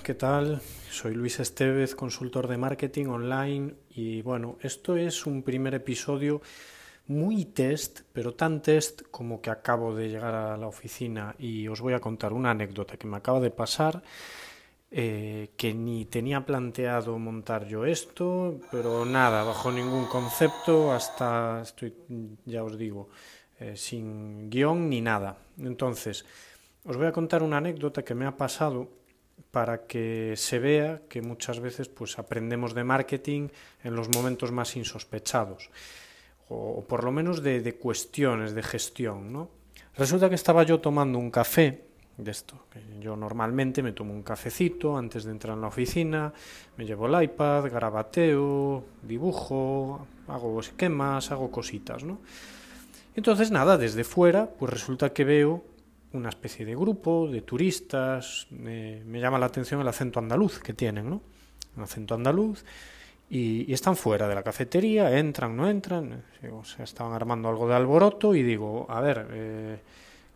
¿qué 0.00 0.14
tal? 0.14 0.60
Soy 0.90 1.14
Luis 1.14 1.38
Estevez, 1.38 1.94
consultor 1.94 2.48
de 2.48 2.56
marketing 2.56 3.06
online 3.06 3.74
y 3.90 4.22
bueno, 4.22 4.56
esto 4.60 4.96
es 4.96 5.26
un 5.26 5.42
primer 5.42 5.74
episodio 5.74 6.40
muy 7.06 7.44
test, 7.44 8.00
pero 8.12 8.34
tan 8.34 8.62
test 8.62 9.02
como 9.10 9.40
que 9.40 9.50
acabo 9.50 9.94
de 9.94 10.08
llegar 10.08 10.34
a 10.34 10.56
la 10.56 10.66
oficina 10.66 11.34
y 11.38 11.68
os 11.68 11.80
voy 11.80 11.92
a 11.92 12.00
contar 12.00 12.32
una 12.32 12.50
anécdota 12.50 12.96
que 12.96 13.06
me 13.06 13.16
acaba 13.16 13.38
de 13.40 13.50
pasar, 13.50 14.02
eh, 14.90 15.50
que 15.56 15.74
ni 15.74 16.06
tenía 16.06 16.44
planteado 16.46 17.18
montar 17.18 17.66
yo 17.66 17.84
esto, 17.84 18.60
pero 18.70 19.04
nada, 19.04 19.44
bajo 19.44 19.70
ningún 19.70 20.06
concepto, 20.06 20.92
hasta 20.92 21.60
estoy, 21.62 21.94
ya 22.44 22.64
os 22.64 22.78
digo, 22.78 23.08
eh, 23.60 23.76
sin 23.76 24.48
guion 24.48 24.88
ni 24.88 25.00
nada. 25.00 25.36
Entonces, 25.58 26.24
os 26.84 26.96
voy 26.96 27.06
a 27.06 27.12
contar 27.12 27.42
una 27.42 27.58
anécdota 27.58 28.04
que 28.04 28.14
me 28.14 28.26
ha 28.26 28.36
pasado 28.36 29.01
para 29.52 29.86
que 29.86 30.34
se 30.36 30.58
vea 30.58 31.02
que 31.08 31.20
muchas 31.20 31.60
veces 31.60 31.88
pues 31.88 32.18
aprendemos 32.18 32.74
de 32.74 32.84
marketing 32.84 33.48
en 33.84 33.94
los 33.94 34.08
momentos 34.08 34.50
más 34.50 34.76
insospechados 34.76 35.70
o, 36.48 36.84
por 36.88 37.04
lo 37.04 37.12
menos 37.12 37.42
de, 37.42 37.60
de, 37.60 37.76
cuestiones 37.76 38.54
de 38.54 38.62
gestión 38.62 39.32
¿no? 39.32 39.50
resulta 39.96 40.28
que 40.28 40.34
estaba 40.34 40.62
yo 40.62 40.80
tomando 40.80 41.18
un 41.18 41.30
café 41.30 41.84
de 42.16 42.30
esto 42.30 42.66
yo 43.00 43.16
normalmente 43.16 43.82
me 43.82 43.92
tomo 43.92 44.12
un 44.12 44.22
cafecito 44.22 44.96
antes 44.96 45.24
de 45.24 45.32
entrar 45.32 45.54
en 45.54 45.62
la 45.62 45.68
oficina 45.68 46.32
me 46.76 46.84
llevo 46.84 47.06
el 47.06 47.22
iPad 47.22 47.70
garabateo 47.70 48.84
dibujo 49.02 50.06
hago 50.28 50.60
esquemas 50.60 51.30
hago 51.30 51.50
cositas 51.50 52.04
¿no? 52.04 52.20
entonces 53.14 53.50
nada 53.50 53.76
desde 53.76 54.04
fuera 54.04 54.48
pues 54.48 54.72
resulta 54.72 55.12
que 55.12 55.24
veo 55.24 55.71
una 56.12 56.28
especie 56.28 56.64
de 56.64 56.74
grupo 56.74 57.28
de 57.28 57.42
turistas. 57.42 58.46
me 58.50 59.20
llama 59.20 59.38
la 59.38 59.46
atención 59.46 59.80
el 59.80 59.88
acento 59.88 60.18
andaluz 60.18 60.58
que 60.58 60.74
tienen, 60.74 61.08
¿no? 61.08 61.20
Un 61.76 61.82
acento 61.82 62.14
andaluz. 62.14 62.64
Y, 63.30 63.72
están 63.72 63.96
fuera 63.96 64.28
de 64.28 64.34
la 64.34 64.42
cafetería, 64.42 65.18
entran, 65.18 65.56
no 65.56 65.68
entran. 65.68 66.22
O 66.52 66.64
sea, 66.64 66.84
estaban 66.84 67.14
armando 67.14 67.48
algo 67.48 67.66
de 67.66 67.74
alboroto 67.74 68.34
y 68.34 68.42
digo, 68.42 68.86
a 68.90 69.00
ver, 69.00 69.26
eh, 69.30 69.78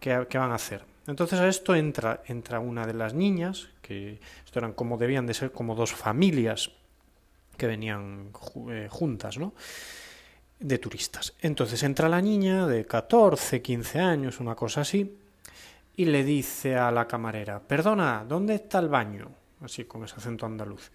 ¿qué, 0.00 0.26
¿qué, 0.30 0.38
van 0.38 0.50
a 0.50 0.54
hacer? 0.54 0.82
Entonces 1.06 1.38
a 1.38 1.46
esto 1.46 1.74
entra, 1.74 2.22
entra 2.26 2.58
una 2.58 2.86
de 2.86 2.94
las 2.94 3.12
niñas, 3.12 3.68
que 3.82 4.18
esto 4.44 4.58
eran 4.58 4.72
como 4.72 4.96
debían 4.96 5.26
de 5.26 5.34
ser 5.34 5.52
como 5.52 5.74
dos 5.74 5.92
familias 5.92 6.70
que 7.56 7.66
venían 7.66 8.30
eh, 8.70 8.88
juntas, 8.90 9.38
¿no? 9.38 9.52
De 10.58 10.78
turistas. 10.78 11.34
Entonces 11.40 11.82
entra 11.82 12.08
la 12.08 12.22
niña 12.22 12.66
de 12.66 12.86
14, 12.86 13.60
15 13.60 14.00
años, 14.00 14.40
una 14.40 14.54
cosa 14.54 14.80
así, 14.80 15.18
y 15.96 16.04
le 16.04 16.22
dice 16.24 16.76
a 16.76 16.90
la 16.90 17.06
camarera, 17.06 17.60
perdona, 17.60 18.24
¿dónde 18.28 18.54
está 18.54 18.78
el 18.78 18.88
baño? 18.88 19.30
Así 19.62 19.84
con 19.84 20.04
ese 20.04 20.16
acento 20.16 20.46
andaluz. 20.46 20.90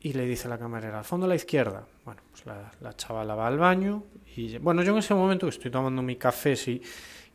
Y 0.00 0.12
le 0.12 0.26
dice 0.26 0.46
a 0.46 0.50
la 0.50 0.58
camarera, 0.58 0.98
al 0.98 1.04
fondo 1.04 1.26
a 1.26 1.28
la 1.28 1.34
izquierda. 1.34 1.86
Bueno, 2.04 2.20
pues 2.30 2.46
la, 2.46 2.70
la 2.80 2.94
chavala 2.94 3.34
va 3.34 3.46
al 3.46 3.58
baño 3.58 4.04
y 4.36 4.58
bueno, 4.58 4.82
yo 4.82 4.92
en 4.92 4.98
ese 4.98 5.14
momento 5.14 5.48
estoy 5.48 5.70
tomando 5.70 6.02
mi 6.02 6.16
café, 6.16 6.54
sí, 6.54 6.80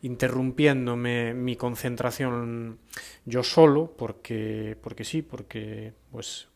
interrumpiéndome 0.02 1.32
mi 1.34 1.56
concentración 1.56 2.78
yo 3.24 3.42
solo, 3.42 3.90
porque, 3.96 4.76
porque 4.82 5.04
sí, 5.04 5.22
porque 5.22 5.92
pues 6.10 6.48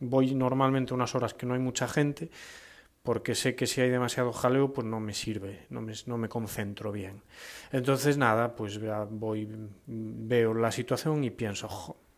voy 0.00 0.34
normalmente 0.34 0.94
unas 0.94 1.14
horas 1.14 1.34
que 1.34 1.46
no 1.46 1.54
hay 1.54 1.60
mucha 1.60 1.88
gente, 1.88 2.30
porque 3.04 3.34
sé 3.34 3.54
que 3.54 3.66
si 3.66 3.82
hay 3.82 3.90
demasiado 3.90 4.32
jaleo, 4.32 4.72
pues 4.72 4.86
no 4.86 4.98
me 4.98 5.12
sirve, 5.12 5.66
no 5.68 5.82
me, 5.82 5.92
no 6.06 6.16
me 6.16 6.30
concentro 6.30 6.90
bien. 6.90 7.20
Entonces, 7.70 8.16
nada, 8.16 8.56
pues 8.56 8.80
voy, 9.10 9.46
veo 9.86 10.54
la 10.54 10.72
situación 10.72 11.22
y 11.22 11.28
pienso, 11.28 11.68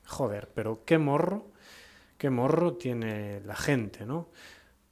joder, 0.06 0.48
pero 0.54 0.84
qué 0.86 0.96
morro, 0.98 1.50
qué 2.16 2.30
morro 2.30 2.74
tiene 2.74 3.40
la 3.40 3.56
gente, 3.56 4.06
¿no? 4.06 4.28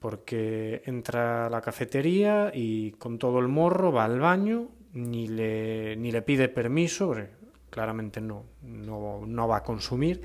Porque 0.00 0.83
entra 0.84 1.47
a 1.47 1.50
la 1.50 1.60
cafetería 1.60 2.50
y 2.53 2.91
con 2.93 3.16
todo 3.16 3.38
el 3.38 3.47
morro 3.47 3.93
va 3.93 4.04
al 4.04 4.19
baño, 4.19 4.71
ni 4.94 5.28
le, 5.28 5.94
ni 5.94 6.10
le 6.10 6.22
pide 6.22 6.49
permiso, 6.49 7.15
claramente 7.71 8.21
no, 8.21 8.47
no, 8.62 9.22
no 9.25 9.47
va 9.47 9.59
a 9.59 9.62
consumir, 9.62 10.22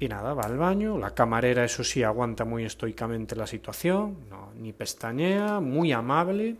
y 0.00 0.08
nada, 0.08 0.34
va 0.34 0.44
al 0.44 0.56
baño, 0.56 0.96
la 0.98 1.10
camarera 1.14 1.64
eso 1.64 1.82
sí 1.82 2.02
aguanta 2.02 2.44
muy 2.44 2.64
estoicamente 2.64 3.34
la 3.34 3.46
situación, 3.46 4.28
no, 4.30 4.52
ni 4.56 4.72
pestañea, 4.72 5.60
muy 5.60 5.92
amable, 5.92 6.56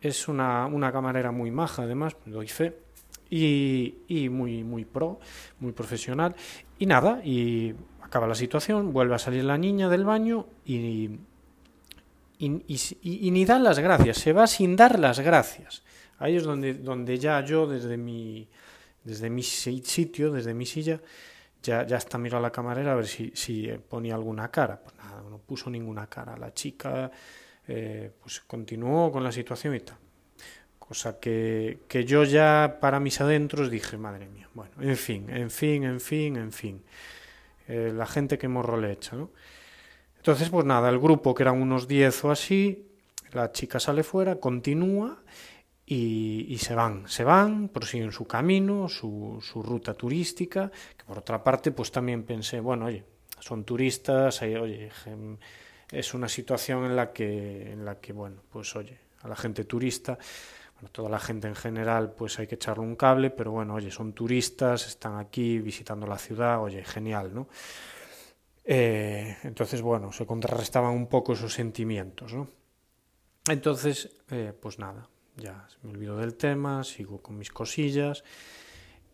es 0.00 0.28
una, 0.28 0.66
una 0.66 0.92
camarera 0.92 1.32
muy 1.32 1.50
maja 1.50 1.82
además, 1.82 2.16
doy 2.26 2.48
fe, 2.48 2.76
y, 3.28 3.94
y, 4.08 4.28
muy, 4.28 4.62
muy 4.62 4.84
pro, 4.84 5.18
muy 5.60 5.72
profesional, 5.72 6.34
y 6.78 6.86
nada, 6.86 7.24
y 7.24 7.74
acaba 8.02 8.26
la 8.26 8.34
situación, 8.34 8.92
vuelve 8.92 9.14
a 9.14 9.18
salir 9.18 9.44
la 9.44 9.56
niña 9.56 9.88
del 9.88 10.04
baño 10.04 10.46
y, 10.66 11.10
y, 12.38 12.78
y 13.00 13.30
ni 13.30 13.44
da 13.44 13.58
las 13.58 13.78
gracias, 13.78 14.18
se 14.18 14.32
va 14.32 14.46
sin 14.46 14.76
dar 14.76 14.98
las 14.98 15.20
gracias. 15.20 15.82
Ahí 16.18 16.36
es 16.36 16.44
donde, 16.44 16.74
donde 16.74 17.18
ya 17.18 17.40
yo 17.44 17.66
desde 17.66 17.96
mi, 17.96 18.46
desde 19.02 19.30
mi 19.30 19.42
sitio, 19.42 20.30
desde 20.30 20.52
mi 20.52 20.66
silla, 20.66 21.00
ya, 21.62 21.86
ya 21.86 21.96
hasta 21.96 22.18
miró 22.18 22.38
a 22.38 22.40
la 22.40 22.50
camarera 22.50 22.92
a 22.92 22.96
ver 22.96 23.06
si, 23.06 23.32
si 23.34 23.68
ponía 23.88 24.14
alguna 24.14 24.50
cara. 24.50 24.80
Pues 24.82 24.94
nada, 24.96 25.22
no 25.28 25.38
puso 25.38 25.70
ninguna 25.70 26.06
cara. 26.06 26.36
La 26.36 26.52
chica 26.52 27.10
eh, 27.66 28.10
pues 28.20 28.40
continuó 28.40 29.12
con 29.12 29.22
la 29.22 29.32
situación 29.32 29.74
y 29.74 29.80
tal. 29.80 29.96
Cosa 30.78 31.18
que, 31.18 31.80
que 31.88 32.04
yo 32.04 32.24
ya 32.24 32.78
para 32.80 33.00
mis 33.00 33.20
adentros 33.20 33.70
dije, 33.70 33.96
madre 33.96 34.28
mía, 34.28 34.48
bueno, 34.52 34.72
en 34.80 34.96
fin, 34.96 35.30
en 35.30 35.50
fin, 35.50 35.84
en 35.84 36.00
fin, 36.00 36.36
en 36.36 36.52
fin. 36.52 36.82
Eh, 37.68 37.92
la 37.94 38.06
gente 38.06 38.36
que 38.36 38.48
morro 38.48 38.78
le 38.78 38.92
echa, 38.92 39.16
¿no? 39.16 39.30
Entonces, 40.16 40.50
pues 40.50 40.64
nada, 40.64 40.88
el 40.88 40.98
grupo, 40.98 41.34
que 41.34 41.42
eran 41.42 41.60
unos 41.60 41.88
10 41.88 42.24
o 42.24 42.30
así, 42.30 42.86
la 43.32 43.50
chica 43.52 43.80
sale 43.80 44.02
fuera, 44.02 44.36
continúa 44.36 45.22
y, 45.84 46.56
se 46.58 46.74
van, 46.74 47.08
se 47.08 47.24
van, 47.24 47.68
prosiguen 47.68 48.12
su 48.12 48.26
camino, 48.26 48.88
su, 48.88 49.38
su, 49.42 49.62
ruta 49.62 49.94
turística, 49.94 50.70
que 50.96 51.04
por 51.04 51.18
otra 51.18 51.42
parte 51.42 51.72
pues 51.72 51.90
también 51.90 52.22
pensé, 52.22 52.60
bueno, 52.60 52.86
oye, 52.86 53.04
son 53.40 53.64
turistas, 53.64 54.40
oye, 54.42 54.90
es 55.90 56.14
una 56.14 56.28
situación 56.28 56.84
en 56.84 56.96
la 56.96 57.12
que, 57.12 57.72
en 57.72 57.84
la 57.84 58.00
que, 58.00 58.12
bueno, 58.12 58.42
pues 58.50 58.74
oye, 58.76 58.98
a 59.22 59.28
la 59.28 59.36
gente 59.36 59.64
turista, 59.64 60.18
bueno, 60.74 60.88
toda 60.90 61.08
la 61.08 61.18
gente 61.18 61.48
en 61.48 61.56
general 61.56 62.12
pues 62.12 62.38
hay 62.38 62.46
que 62.46 62.54
echarle 62.54 62.84
un 62.84 62.96
cable, 62.96 63.30
pero 63.30 63.50
bueno, 63.50 63.74
oye, 63.74 63.90
son 63.90 64.12
turistas, 64.12 64.86
están 64.86 65.18
aquí 65.18 65.58
visitando 65.58 66.06
la 66.06 66.18
ciudad, 66.18 66.62
oye, 66.62 66.84
genial, 66.84 67.34
¿no? 67.34 67.48
Eh, 68.64 69.38
entonces, 69.42 69.82
bueno, 69.82 70.12
se 70.12 70.24
contrarrestaban 70.24 70.92
un 70.92 71.08
poco 71.08 71.32
esos 71.32 71.52
sentimientos, 71.52 72.32
¿no? 72.32 72.48
Entonces, 73.48 74.16
eh, 74.30 74.52
pues 74.58 74.78
nada, 74.78 75.08
ya 75.36 75.66
me 75.82 75.90
olvido 75.90 76.16
del 76.16 76.34
tema, 76.34 76.84
sigo 76.84 77.22
con 77.22 77.38
mis 77.38 77.50
cosillas. 77.50 78.24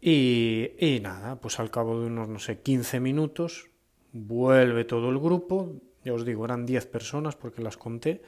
Y, 0.00 1.00
nada, 1.02 1.40
pues 1.40 1.58
al 1.58 1.70
cabo 1.70 2.00
de 2.00 2.06
unos, 2.06 2.28
no 2.28 2.38
sé, 2.38 2.60
15 2.60 3.00
minutos 3.00 3.70
vuelve 4.12 4.84
todo 4.84 5.10
el 5.10 5.18
grupo, 5.18 5.74
ya 6.04 6.14
os 6.14 6.24
digo, 6.24 6.44
eran 6.44 6.66
10 6.66 6.86
personas 6.86 7.34
porque 7.36 7.62
las 7.62 7.76
conté, 7.76 8.22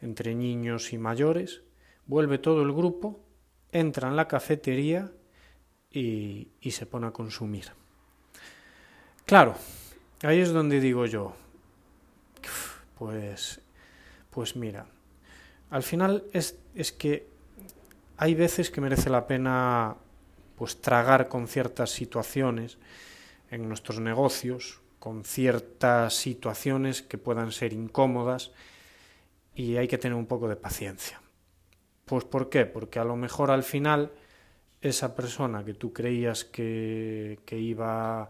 entre 0.00 0.34
niños 0.34 0.92
y 0.92 0.98
mayores, 0.98 1.62
vuelve 2.06 2.38
todo 2.38 2.62
el 2.62 2.72
grupo, 2.72 3.20
entra 3.72 4.08
en 4.08 4.16
la 4.16 4.28
cafetería 4.28 5.10
y, 5.90 6.48
y 6.60 6.70
se 6.70 6.86
pone 6.86 7.06
a 7.06 7.10
consumir. 7.10 7.72
Claro, 9.24 9.54
ahí 10.22 10.40
es 10.40 10.52
donde 10.52 10.80
digo 10.80 11.06
yo, 11.06 11.34
pues, 12.98 13.60
pues 14.30 14.56
mira, 14.56 14.86
al 15.70 15.82
final 15.82 16.24
es, 16.32 16.58
es 16.74 16.92
que 16.92 17.26
hay 18.16 18.34
veces 18.34 18.70
que 18.70 18.80
merece 18.80 19.10
la 19.10 19.26
pena 19.26 19.96
pues 20.56 20.80
tragar 20.80 21.28
con 21.28 21.46
ciertas 21.46 21.90
situaciones 21.90 22.78
en 23.50 23.68
nuestros 23.68 24.00
negocios, 24.00 24.80
con 24.98 25.24
ciertas 25.24 26.14
situaciones 26.14 27.02
que 27.02 27.16
puedan 27.16 27.52
ser 27.52 27.72
incómodas 27.72 28.50
y 29.54 29.76
hay 29.76 29.86
que 29.86 29.98
tener 29.98 30.16
un 30.16 30.26
poco 30.26 30.48
de 30.48 30.56
paciencia. 30.56 31.20
Pues 32.04 32.24
¿por 32.24 32.48
qué? 32.48 32.66
Porque 32.66 32.98
a 32.98 33.04
lo 33.04 33.16
mejor 33.16 33.50
al 33.50 33.62
final 33.62 34.10
esa 34.80 35.14
persona 35.14 35.64
que 35.64 35.74
tú 35.74 35.92
creías 35.92 36.44
que, 36.44 37.38
que 37.44 37.58
iba 37.58 38.28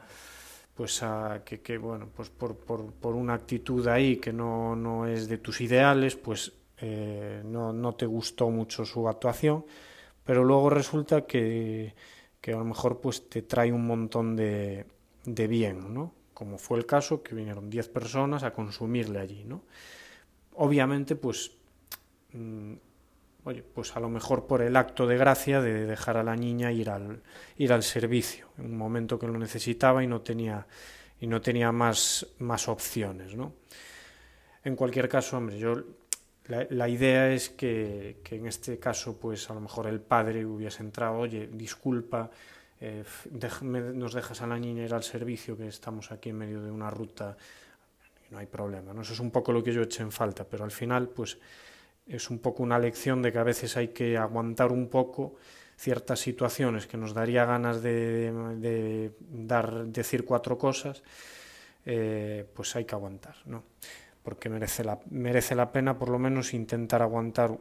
pues 0.74 1.02
a 1.02 1.42
que, 1.44 1.60
que 1.60 1.76
bueno 1.78 2.08
pues 2.14 2.30
por, 2.30 2.56
por, 2.56 2.92
por, 2.92 3.14
una 3.14 3.34
actitud 3.34 3.86
ahí 3.88 4.16
que 4.16 4.32
no, 4.32 4.76
no 4.76 5.06
es 5.06 5.28
de 5.28 5.38
tus 5.38 5.60
ideales 5.60 6.14
pues 6.14 6.52
eh, 6.80 7.42
no, 7.44 7.72
no, 7.72 7.94
te 7.94 8.06
gustó 8.06 8.50
mucho 8.50 8.84
su 8.84 9.08
actuación, 9.08 9.64
pero 10.24 10.44
luego 10.44 10.70
resulta 10.70 11.26
que, 11.26 11.94
que, 12.40 12.52
a 12.52 12.56
lo 12.56 12.64
mejor 12.64 13.00
pues 13.00 13.28
te 13.28 13.42
trae 13.42 13.72
un 13.72 13.86
montón 13.86 14.36
de, 14.36 14.86
de 15.24 15.46
bien, 15.46 15.92
¿no? 15.92 16.14
Como 16.34 16.58
fue 16.58 16.78
el 16.78 16.86
caso 16.86 17.22
que 17.22 17.34
vinieron 17.34 17.68
10 17.68 17.88
personas 17.88 18.44
a 18.44 18.52
consumirle 18.52 19.18
allí, 19.18 19.44
¿no? 19.44 19.62
Obviamente, 20.54 21.16
pues 21.16 21.52
mm, 22.32 22.74
oye, 23.44 23.62
pues 23.62 23.96
a 23.96 24.00
lo 24.00 24.08
mejor 24.08 24.46
por 24.46 24.62
el 24.62 24.76
acto 24.76 25.06
de 25.06 25.16
gracia 25.16 25.60
de 25.60 25.86
dejar 25.86 26.16
a 26.16 26.22
la 26.22 26.36
niña 26.36 26.70
ir 26.70 26.90
al, 26.90 27.22
ir 27.56 27.72
al 27.72 27.82
servicio, 27.82 28.48
en 28.58 28.66
un 28.66 28.76
momento 28.76 29.18
que 29.18 29.26
lo 29.26 29.38
necesitaba 29.38 30.04
y 30.04 30.06
no 30.06 30.20
tenía, 30.20 30.66
y 31.20 31.26
no 31.26 31.40
tenía 31.40 31.72
más, 31.72 32.26
más 32.38 32.68
opciones, 32.68 33.34
¿no? 33.34 33.54
En 34.64 34.76
cualquier 34.76 35.08
caso, 35.08 35.38
hombre, 35.38 35.58
yo 35.58 35.74
la, 36.48 36.88
idea 36.88 37.30
es 37.30 37.50
que, 37.50 38.20
en 38.30 38.46
este 38.46 38.78
caso, 38.78 39.18
pues 39.18 39.50
a 39.50 39.54
lo 39.54 39.60
mejor 39.60 39.86
el 39.86 40.00
padre 40.00 40.46
hubiese 40.46 40.82
entrado, 40.82 41.18
oye, 41.18 41.48
disculpa, 41.52 42.30
eh, 42.80 43.04
nos 43.30 44.14
dejas 44.14 44.40
a 44.40 44.46
la 44.46 44.58
niña 44.58 44.84
ir 44.84 44.94
al 44.94 45.02
servicio, 45.02 45.56
que 45.56 45.68
estamos 45.68 46.10
aquí 46.10 46.30
en 46.30 46.38
medio 46.38 46.62
de 46.62 46.70
una 46.70 46.90
ruta, 46.90 47.36
no 48.30 48.38
hay 48.38 48.46
problema, 48.46 48.94
¿no? 48.94 49.02
Eso 49.02 49.12
es 49.12 49.20
un 49.20 49.30
poco 49.30 49.52
lo 49.52 49.62
que 49.62 49.72
yo 49.72 49.82
eché 49.82 50.02
en 50.02 50.12
falta, 50.12 50.44
pero 50.44 50.64
al 50.64 50.70
final, 50.70 51.08
pues 51.08 51.38
es 52.06 52.30
un 52.30 52.38
poco 52.38 52.62
una 52.62 52.78
lección 52.78 53.20
de 53.20 53.30
que 53.30 53.38
a 53.38 53.44
veces 53.44 53.76
hay 53.76 53.88
que 53.88 54.16
aguantar 54.16 54.72
un 54.72 54.88
poco 54.88 55.36
ciertas 55.76 56.18
situaciones 56.18 56.86
que 56.86 56.96
nos 56.96 57.12
daría 57.12 57.44
ganas 57.44 57.82
de, 57.82 59.12
dar, 59.20 59.86
decir 59.86 60.24
cuatro 60.24 60.56
cosas, 60.56 61.02
eh, 61.84 62.46
pues 62.54 62.74
hay 62.74 62.84
que 62.84 62.94
aguantar, 62.94 63.36
¿no? 63.44 63.64
Porque 64.28 64.50
merece 64.50 64.84
la, 64.84 64.98
merece 65.08 65.54
la 65.54 65.72
pena 65.72 65.98
por 65.98 66.10
lo 66.10 66.18
menos 66.18 66.52
intentar 66.52 67.00
aguantar. 67.00 67.56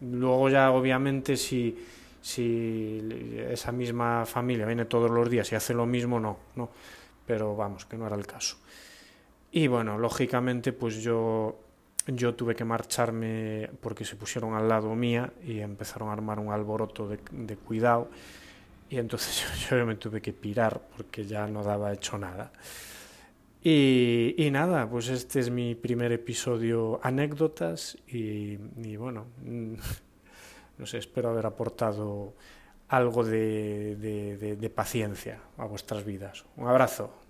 luego 0.00 0.48
ya 0.48 0.70
obviamente 0.70 1.36
si, 1.36 1.76
si 2.22 2.98
esa 3.50 3.70
misma 3.70 4.24
familia 4.24 4.64
viene 4.64 4.86
todos 4.86 5.10
los 5.10 5.28
días 5.28 5.52
y 5.52 5.54
hace 5.54 5.74
lo 5.74 5.84
mismo, 5.84 6.18
no, 6.18 6.38
no. 6.56 6.70
Pero 7.26 7.54
vamos, 7.54 7.84
que 7.84 7.98
no 7.98 8.06
era 8.06 8.16
el 8.16 8.26
caso. 8.26 8.56
Y 9.52 9.66
bueno, 9.66 9.98
lógicamente 9.98 10.72
pues 10.72 11.02
yo 11.02 11.58
yo 12.06 12.34
tuve 12.34 12.54
que 12.54 12.64
marcharme 12.64 13.68
porque 13.82 14.06
se 14.06 14.16
pusieron 14.16 14.54
al 14.54 14.66
lado 14.66 14.94
mía 14.94 15.30
y 15.44 15.60
empezaron 15.60 16.08
a 16.08 16.12
armar 16.14 16.38
un 16.38 16.52
alboroto 16.52 17.06
de, 17.06 17.18
de 17.32 17.56
cuidado 17.56 18.08
y 18.88 18.96
entonces 18.96 19.44
yo, 19.68 19.76
yo, 19.76 19.84
me 19.84 19.96
tuve 19.96 20.22
que 20.22 20.32
pirar 20.32 20.80
porque 20.96 21.26
ya 21.26 21.46
no 21.46 21.62
daba 21.62 21.92
hecho 21.92 22.16
nada. 22.16 22.50
Y, 23.66 24.50
nada, 24.52 24.90
pues 24.90 25.08
este 25.08 25.40
es 25.40 25.48
mi 25.48 25.74
primer 25.74 26.12
episodio 26.12 27.00
anécdotas 27.02 27.96
y, 28.06 28.56
bueno, 28.96 29.24
no 30.78 30.86
sé, 30.86 30.98
espero 30.98 31.30
haber 31.30 31.46
aportado 31.46 32.34
algo 32.88 33.24
de 33.24 34.72
paciencia 34.74 35.40
a 35.56 35.64
vuestras 35.64 36.04
vidas. 36.04 36.44
Un 36.56 36.68
abrazo. 36.68 37.23